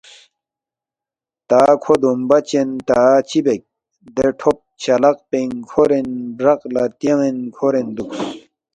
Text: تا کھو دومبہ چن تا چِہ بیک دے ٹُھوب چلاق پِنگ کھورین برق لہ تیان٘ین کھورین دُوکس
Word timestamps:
تا 1.49 1.61
کھو 1.81 1.93
دومبہ 2.01 2.37
چن 2.49 2.69
تا 2.87 2.99
چِہ 3.29 3.39
بیک 3.45 3.61
دے 4.15 4.27
ٹُھوب 4.39 4.57
چلاق 4.81 5.17
پِنگ 5.29 5.53
کھورین 5.69 6.09
برق 6.37 6.59
لہ 6.73 6.83
تیان٘ین 6.99 7.37
کھورین 7.55 7.87
دُوکس 7.95 8.19